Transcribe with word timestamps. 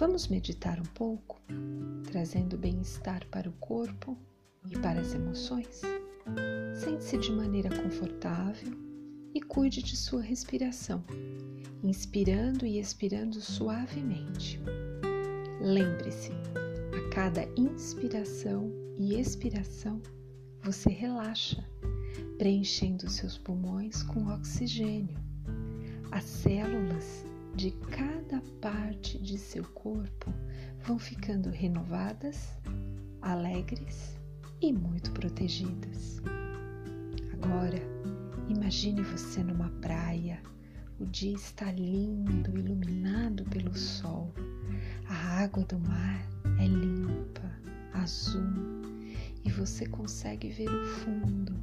Vamos 0.00 0.28
meditar 0.28 0.80
um 0.80 0.94
pouco, 0.94 1.38
trazendo 2.10 2.56
bem-estar 2.56 3.22
para 3.26 3.50
o 3.50 3.52
corpo 3.60 4.16
e 4.70 4.78
para 4.78 4.98
as 4.98 5.12
emoções? 5.12 5.82
Sente-se 6.74 7.18
de 7.18 7.30
maneira 7.30 7.68
confortável 7.82 8.72
e 9.34 9.42
cuide 9.42 9.82
de 9.82 9.94
sua 9.94 10.22
respiração, 10.22 11.04
inspirando 11.84 12.64
e 12.64 12.80
expirando 12.80 13.42
suavemente. 13.42 14.58
Lembre-se, 15.60 16.32
a 16.96 17.14
cada 17.14 17.46
inspiração 17.54 18.72
e 18.98 19.20
expiração, 19.20 20.00
você 20.62 20.88
relaxa, 20.88 21.62
preenchendo 22.38 23.06
seus 23.10 23.36
pulmões 23.36 24.02
com 24.02 24.28
oxigênio. 24.28 25.18
As 26.10 26.24
células 26.24 27.22
de 27.54 27.70
cada 27.70 28.40
parte 28.60 29.18
de 29.18 29.36
seu 29.36 29.64
corpo 29.64 30.32
vão 30.82 30.98
ficando 30.98 31.50
renovadas, 31.50 32.56
alegres 33.20 34.16
e 34.60 34.72
muito 34.72 35.10
protegidas. 35.12 36.20
Agora, 37.32 37.78
imagine 38.48 39.02
você 39.02 39.42
numa 39.42 39.68
praia. 39.80 40.40
O 40.98 41.06
dia 41.06 41.34
está 41.34 41.72
lindo, 41.72 42.58
iluminado 42.58 43.44
pelo 43.44 43.74
sol. 43.74 44.32
A 45.08 45.42
água 45.42 45.64
do 45.64 45.78
mar 45.78 46.26
é 46.58 46.66
limpa, 46.66 47.50
azul, 47.94 48.42
e 49.44 49.50
você 49.50 49.86
consegue 49.86 50.50
ver 50.50 50.68
o 50.68 50.86
fundo. 50.86 51.54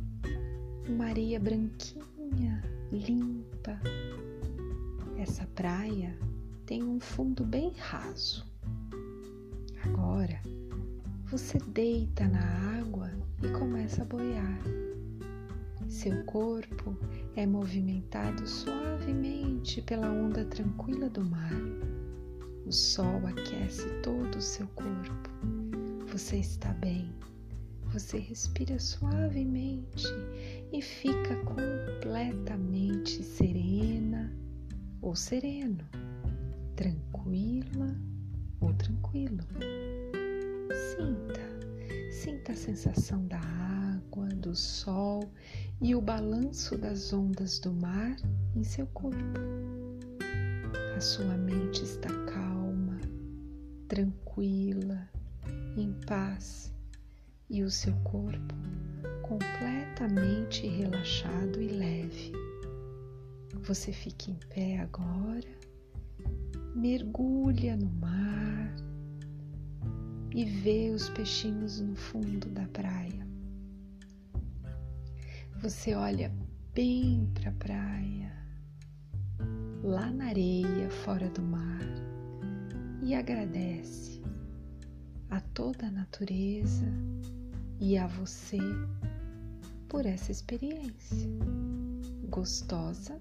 Uma 0.89 1.05
areia 1.05 1.39
branquinha, 1.39 2.63
limpa, 2.91 3.79
essa 5.27 5.45
praia 5.55 6.17
tem 6.65 6.81
um 6.81 7.01
fundo 7.01 7.43
bem 7.43 7.73
raso. 7.77 8.47
Agora 9.83 10.39
você 11.25 11.57
deita 11.67 12.25
na 12.29 12.79
água 12.79 13.11
e 13.43 13.49
começa 13.49 14.03
a 14.03 14.05
boiar. 14.05 14.59
Seu 15.89 16.23
corpo 16.23 16.97
é 17.35 17.45
movimentado 17.45 18.47
suavemente 18.47 19.81
pela 19.81 20.09
onda 20.09 20.45
tranquila 20.45 21.09
do 21.09 21.23
mar. 21.25 21.51
O 22.65 22.71
sol 22.71 23.21
aquece 23.27 23.85
todo 24.01 24.35
o 24.37 24.41
seu 24.41 24.67
corpo. 24.67 25.29
Você 26.07 26.37
está 26.37 26.71
bem. 26.73 27.13
Você 27.91 28.17
respira 28.17 28.79
suavemente 28.79 30.07
e 30.71 30.81
fica 30.81 31.35
completamente 31.43 31.86
sereno, 35.17 35.83
tranquila 36.75 37.95
ou 38.61 38.73
tranquilo. 38.73 39.39
Sinta, 40.95 42.11
sinta 42.11 42.51
a 42.51 42.55
sensação 42.55 43.25
da 43.27 43.39
água, 43.39 44.27
do 44.27 44.55
sol 44.55 45.29
e 45.81 45.95
o 45.95 46.01
balanço 46.01 46.77
das 46.77 47.11
ondas 47.11 47.59
do 47.59 47.73
mar 47.73 48.15
em 48.55 48.63
seu 48.63 48.87
corpo. 48.87 49.39
A 50.95 51.01
sua 51.01 51.37
mente 51.37 51.83
está 51.83 52.09
calma, 52.25 52.99
tranquila, 53.87 55.09
em 55.75 55.93
paz 56.05 56.73
e 57.49 57.63
o 57.63 57.69
seu 57.69 57.93
corpo 58.03 58.55
completamente 59.27 60.67
relaxado 60.67 61.61
e 61.61 61.67
leve. 61.67 62.46
Você 63.67 63.91
fique 63.91 64.31
em 64.31 64.39
pé 64.47 64.79
agora, 64.79 65.49
mergulha 66.73 67.75
no 67.75 67.89
mar 67.89 68.73
e 70.33 70.45
vê 70.45 70.89
os 70.89 71.09
peixinhos 71.09 71.81
no 71.81 71.93
fundo 71.93 72.47
da 72.51 72.65
praia. 72.69 73.27
Você 75.61 75.93
olha 75.95 76.33
bem 76.73 77.29
para 77.33 77.49
a 77.49 77.53
praia, 77.55 78.31
lá 79.83 80.11
na 80.11 80.27
areia, 80.27 80.89
fora 81.03 81.29
do 81.29 81.41
mar, 81.41 81.83
e 83.03 83.13
agradece 83.13 84.21
a 85.29 85.41
toda 85.41 85.87
a 85.87 85.91
natureza 85.91 86.87
e 87.81 87.97
a 87.97 88.07
você 88.07 88.59
por 89.89 90.05
essa 90.05 90.31
experiência 90.31 91.27
gostosa 92.29 93.19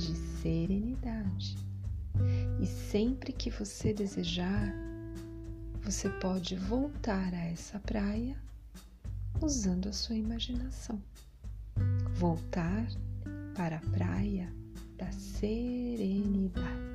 de 0.00 0.16
serenidade. 0.16 1.56
E 2.60 2.66
sempre 2.66 3.32
que 3.32 3.50
você 3.50 3.92
desejar, 3.92 4.74
você 5.82 6.08
pode 6.08 6.56
voltar 6.56 7.32
a 7.34 7.46
essa 7.46 7.78
praia 7.78 8.36
usando 9.40 9.88
a 9.88 9.92
sua 9.92 10.16
imaginação. 10.16 11.00
Voltar 12.14 12.86
para 13.54 13.76
a 13.76 13.90
praia 13.90 14.52
da 14.96 15.10
serenidade. 15.12 16.89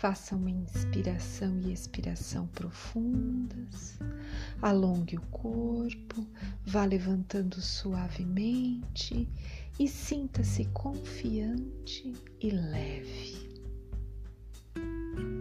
Faça 0.00 0.36
uma 0.36 0.48
inspiração 0.48 1.58
e 1.58 1.72
expiração 1.72 2.46
profundas. 2.46 3.98
Alongue 4.62 5.16
o 5.16 5.22
corpo, 5.22 6.24
vá 6.64 6.84
levantando 6.84 7.60
suavemente 7.60 9.28
e 9.76 9.88
sinta-se 9.88 10.66
confiante 10.66 12.14
e 12.40 12.50
leve. 12.50 13.60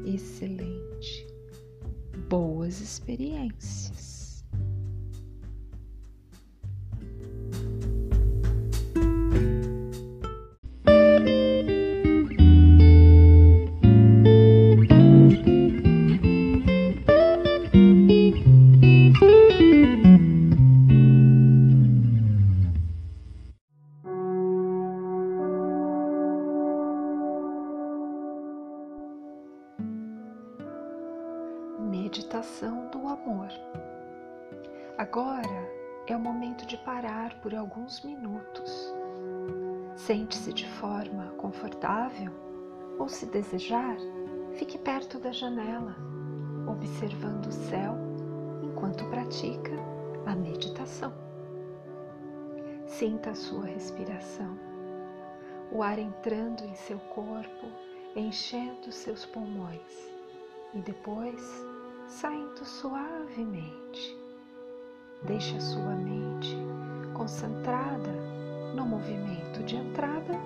Excelente. 0.08 1.28
Boas 2.28 2.82
experiências. 2.82 4.07
Sente-se 40.08 40.54
de 40.54 40.66
forma 40.66 41.34
confortável 41.38 42.32
ou, 42.98 43.10
se 43.10 43.26
desejar, 43.26 43.98
fique 44.54 44.78
perto 44.78 45.20
da 45.20 45.34
janela, 45.34 45.98
observando 46.66 47.48
o 47.48 47.52
céu 47.52 47.94
enquanto 48.64 49.04
pratica 49.10 49.74
a 50.26 50.34
meditação. 50.34 51.12
Sinta 52.86 53.32
a 53.32 53.36
sua 53.36 53.66
respiração, 53.66 54.58
o 55.74 55.84
ar 55.84 56.00
entrando 56.00 56.64
em 56.64 56.74
seu 56.74 57.00
corpo, 57.14 57.68
enchendo 58.16 58.94
seus 58.94 59.26
pulmões 59.26 60.14
e 60.74 60.80
depois 60.80 61.44
saindo 62.08 62.64
suavemente. 62.64 64.18
Deixe 65.24 65.58
a 65.58 65.60
sua 65.60 65.96
mente 65.96 66.56
concentrada 67.14 68.37
no 68.78 68.86
movimento 68.86 69.64
de 69.64 69.76
entrada 69.76 70.40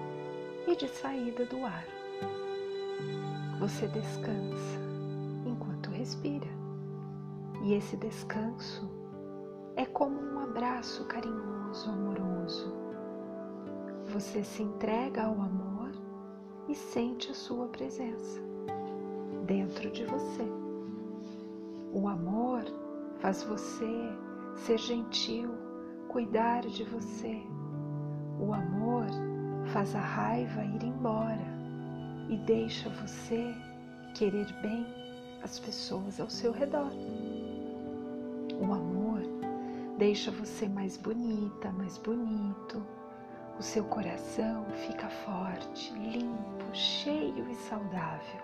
e 0.66 0.74
de 0.74 0.88
saída 0.88 1.44
do 1.46 1.66
ar. 1.66 1.86
Você 3.60 3.90
descansa 3.90 4.80
enquanto 5.46 5.90
respira, 5.90 6.48
e 7.62 7.74
esse 7.74 7.98
descanso 7.98 8.90
é 9.76 9.86
como 9.86 10.18
um 10.18 10.40
abraço 10.40 11.04
carinhoso, 11.08 11.90
amoroso. 11.90 12.74
Você 14.14 14.46
se 14.46 14.64
entrega 14.64 15.24
ao 15.24 15.34
amor 15.34 15.92
e 16.70 16.74
sente 16.74 17.32
a 17.32 17.36
sua 17.36 17.68
presença 17.68 18.40
dentro 19.46 19.92
de 19.92 20.06
você. 20.06 20.48
O 21.92 22.08
amor 22.08 22.64
faz 23.20 23.44
você 23.44 24.10
ser 24.56 24.78
gentil, 24.78 25.50
cuidar 26.08 26.62
de 26.62 26.86
você. 26.86 27.61
O 28.42 28.54
amor 28.56 29.06
faz 29.72 29.96
a 29.96 30.00
raiva 30.00 30.66
ir 30.66 30.84
embora 30.84 31.46
e 32.28 32.38
deixa 32.38 32.90
você 32.90 33.54
querer 34.16 34.52
bem 34.64 34.84
as 35.44 35.60
pessoas 35.60 36.20
ao 36.20 36.28
seu 36.28 36.52
redor. 36.52 36.92
O 38.60 38.74
amor 38.74 39.22
deixa 40.00 40.32
você 40.32 40.68
mais 40.68 40.98
bonita, 40.98 41.72
mais 41.72 42.00
bonito. 42.00 42.84
O 43.60 43.62
seu 43.62 43.84
coração 43.84 44.66
fica 44.88 45.08
forte, 45.08 45.94
limpo, 45.94 46.66
cheio 46.74 47.48
e 47.48 47.54
saudável. 47.54 48.42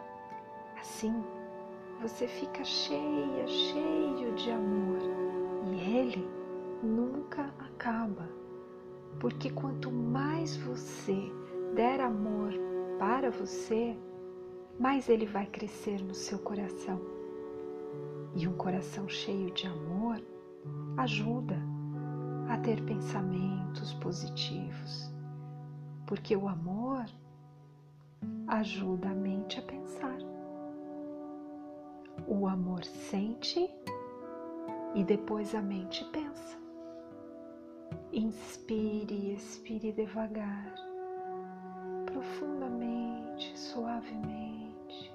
Assim, 0.79 1.23
você 1.99 2.27
fica 2.27 2.63
cheia, 2.63 3.47
cheio 3.47 4.35
de 4.35 4.51
amor 4.51 4.99
e 5.73 5.97
ele 5.97 6.29
nunca 6.83 7.51
acaba, 7.59 8.36
porque 9.19 9.49
quanto 9.49 9.91
mais 9.91 10.55
você 10.55 11.31
der 11.75 11.99
amor 11.99 12.53
para 12.99 13.29
você, 13.29 13.97
mais 14.79 15.09
ele 15.09 15.25
vai 15.25 15.45
crescer 15.45 16.01
no 16.03 16.13
seu 16.13 16.39
coração. 16.39 16.99
E 18.35 18.47
um 18.47 18.53
coração 18.53 19.07
cheio 19.09 19.51
de 19.51 19.67
amor 19.67 20.21
ajuda 20.97 21.57
a 22.49 22.57
ter 22.57 22.83
pensamentos 22.83 23.93
positivos, 23.95 25.11
porque 26.05 26.35
o 26.35 26.47
amor 26.47 27.05
ajuda 28.47 29.09
a 29.09 29.15
mente 29.15 29.59
a 29.59 29.63
pensar. 29.63 30.17
O 32.27 32.47
amor 32.47 32.83
sente 32.83 33.69
e 34.95 35.03
depois 35.03 35.53
a 35.53 35.61
mente 35.61 36.03
pensa. 36.11 36.66
Inspire 38.11 39.13
e 39.13 39.33
expire 39.33 39.91
devagar, 39.91 40.73
profundamente, 42.05 43.57
suavemente, 43.57 45.13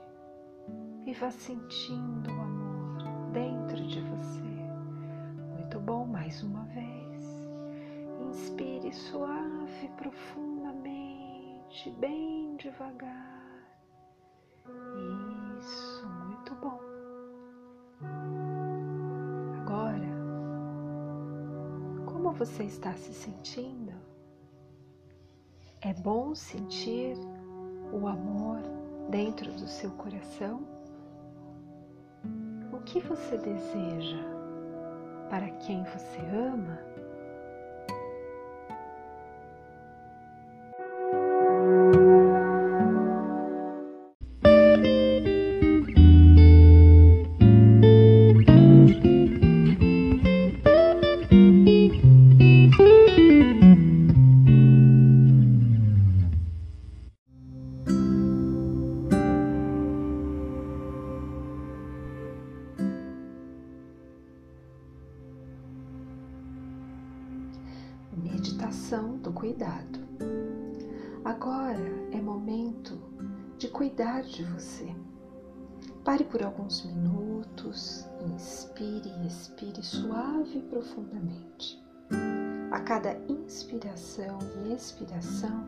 e 1.07 1.13
vá 1.15 1.31
sentindo 1.31 2.31
o 2.31 2.41
amor 2.41 3.03
dentro 3.33 3.87
de 3.87 4.01
você. 4.01 4.43
Muito 5.55 5.81
bom, 5.81 6.07
mais 6.07 6.43
uma 6.43 6.65
vez. 6.67 7.49
Inspire 8.21 8.93
suave, 8.93 9.89
profundamente, 9.97 11.91
bem 11.99 12.57
devagar. 12.57 13.42
Você 22.45 22.65
está 22.65 22.93
se 22.95 23.15
sentindo? 23.15 23.93
É 25.81 25.95
bom 25.95 26.35
sentir 26.35 27.17
o 27.93 28.09
amor 28.09 28.59
dentro 29.11 29.53
do 29.53 29.69
seu 29.69 29.93
coração? 29.93 30.67
O 32.73 32.79
que 32.81 32.99
você 32.99 33.39
deseja 33.39 34.19
para 35.31 35.51
quem 35.51 35.85
você 35.85 36.19
ama? 36.35 36.81
Cuidar 73.83 74.23
de 74.23 74.45
você. 74.45 74.95
Pare 76.05 76.23
por 76.23 76.41
alguns 76.41 76.85
minutos, 76.85 78.07
inspire 78.33 79.09
e 79.09 79.27
expire 79.27 79.83
suave 79.83 80.59
e 80.59 80.63
profundamente. 80.63 81.83
A 82.71 82.79
cada 82.79 83.13
inspiração 83.29 84.39
e 84.65 84.73
expiração, 84.73 85.67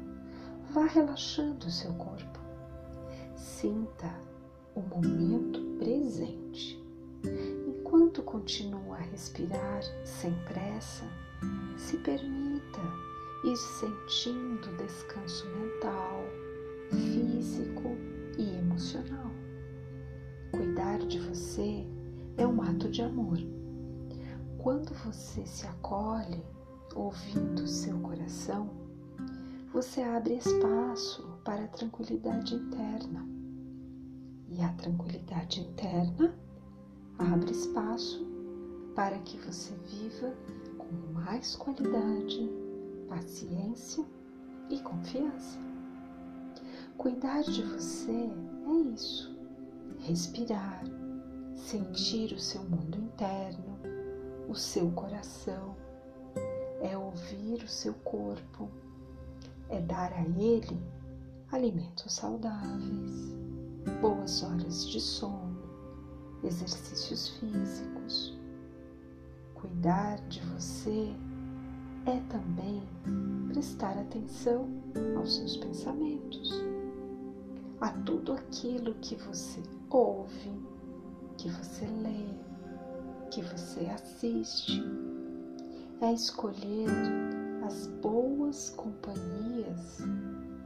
vá 0.70 0.84
relaxando 0.84 1.66
o 1.66 1.70
seu 1.72 1.93
corpo. 1.94 2.38
Sinta 3.34 4.14
o 4.76 4.81
momento 4.81 5.61
presente. 5.81 6.81
Enquanto 7.66 8.22
continua 8.22 8.94
a 8.94 9.00
respirar 9.11 9.82
sem 10.05 10.32
pressa, 10.44 11.05
se 11.76 11.96
permita 11.96 12.81
ir 13.44 13.56
sentindo 13.56 14.76
descanso 14.76 15.44
mental, 15.49 16.22
físico 16.90 17.94
Cuidar 20.52 20.99
de 20.99 21.19
você 21.19 21.85
é 22.37 22.46
um 22.46 22.62
ato 22.62 22.88
de 22.88 23.02
amor. 23.02 23.38
Quando 24.58 24.94
você 24.94 25.44
se 25.44 25.67
acolhe 25.67 26.41
ouvindo 26.94 27.67
seu 27.67 27.99
coração, 27.99 28.70
você 29.73 30.00
abre 30.00 30.35
espaço 30.35 31.26
para 31.44 31.64
a 31.64 31.69
tranquilidade 31.69 32.55
interna. 32.55 33.26
E 34.49 34.62
a 34.62 34.73
tranquilidade 34.75 35.61
interna 35.61 36.32
abre 37.19 37.50
espaço 37.50 38.25
para 38.94 39.19
que 39.19 39.37
você 39.38 39.75
viva 39.87 40.32
com 40.79 41.12
mais 41.12 41.56
qualidade, 41.56 42.49
paciência 43.08 44.05
e 44.70 44.79
confiança. 44.81 45.58
Cuidar 46.97 47.43
de 47.43 47.62
você 47.64 48.31
é 48.66 48.94
isso: 48.94 49.37
respirar, 50.00 50.84
sentir 51.55 52.32
o 52.32 52.38
seu 52.38 52.62
mundo 52.62 52.99
interno, 52.99 53.78
o 54.49 54.55
seu 54.55 54.90
coração, 54.93 55.75
é 56.81 56.96
ouvir 56.96 57.62
o 57.62 57.69
seu 57.69 57.94
corpo, 57.94 58.69
é 59.69 59.81
dar 59.81 60.12
a 60.12 60.22
ele 60.22 60.78
alimentos 61.50 62.12
saudáveis, 62.12 63.34
boas 64.00 64.43
horas 64.43 64.88
de 64.88 65.00
sono, 65.00 65.62
exercícios 66.42 67.28
físicos. 67.38 68.37
Cuidar 69.54 70.21
de 70.28 70.40
você 70.40 71.14
é 72.06 72.21
também 72.28 72.83
prestar 73.52 73.97
atenção 73.97 74.68
aos 75.16 75.37
seus 75.37 75.56
pensamentos, 75.56 76.63
a 77.81 77.90
tudo 77.90 78.33
aquilo 78.33 78.95
que 78.95 79.16
você 79.16 79.62
ouve, 79.90 80.52
que 81.37 81.49
você 81.50 81.87
lê, 81.87 82.26
que 83.31 83.43
você 83.43 83.87
assiste. 83.87 84.83
É 86.00 86.12
escolher 86.12 86.88
as 87.64 87.87
boas 88.02 88.71
companhias 88.71 89.99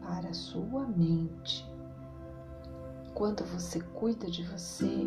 para 0.01 0.29
a 0.29 0.35
sua 0.35 0.87
mente. 0.87 1.67
Quando 3.15 3.45
você 3.45 3.81
cuida 3.81 4.31
de 4.31 4.45
você, 4.45 5.07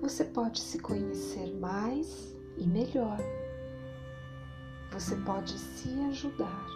você 0.00 0.24
pode 0.24 0.60
se 0.60 0.78
conhecer 0.78 1.54
mais 1.58 2.36
e 2.56 2.66
melhor. 2.66 3.18
Você 4.92 5.16
pode 5.16 5.58
se 5.58 5.88
ajudar 6.08 6.66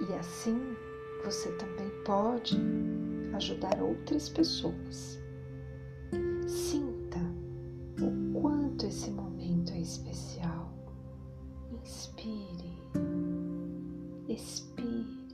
e 0.00 0.14
assim 0.14 0.76
você 1.24 1.50
também 1.52 1.90
pode 2.04 2.58
ajudar 3.34 3.80
outras 3.82 4.28
pessoas. 4.28 5.18
Sinta 6.46 7.18
o 8.00 8.40
quanto 8.40 8.86
esse 8.86 9.10
momento 9.10 9.72
é 9.72 9.80
especial. 9.80 10.72
Inspire, 11.72 12.78
expire 14.28 15.28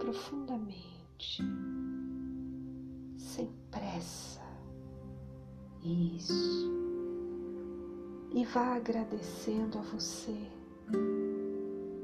profundamente, 0.00 1.42
sem 3.16 3.50
pressa. 3.70 4.40
Isso 5.82 6.80
e 8.32 8.44
vá 8.44 8.76
agradecendo 8.76 9.78
a 9.78 9.82
você 9.82 10.36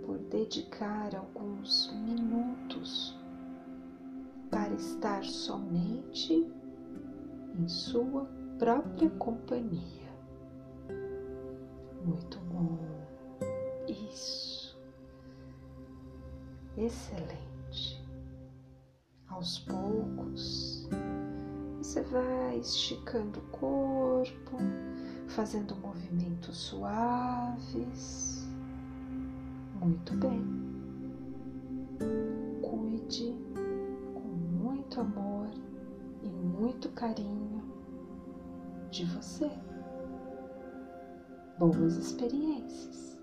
por 0.06 0.18
dedicar 0.18 1.16
alguns 1.16 1.92
minutos 1.92 3.18
para 4.48 4.72
estar 4.74 5.24
somente 5.24 6.46
em 7.58 7.68
sua 7.68 8.24
própria 8.56 9.10
companhia. 9.10 10.06
Muito 12.04 12.38
bom. 12.38 12.78
Isso. 13.88 14.78
Excelente. 16.76 18.00
Aos 19.26 19.58
poucos, 19.58 20.88
você 21.78 22.02
vai 22.02 22.58
esticando 22.58 23.40
o 23.40 23.50
corpo 23.50 24.56
fazendo 25.26 25.74
movimentos 25.76 26.56
suaves. 26.56 28.35
Muito 29.80 30.14
bem. 30.16 30.42
Cuide 32.62 33.34
com 34.14 34.28
muito 34.28 35.00
amor 35.00 35.48
e 36.22 36.28
muito 36.28 36.88
carinho 36.90 37.62
de 38.90 39.04
você. 39.04 39.50
Boas 41.58 41.96
experiências! 41.96 43.15